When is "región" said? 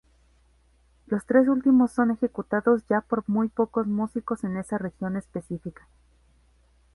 4.79-5.15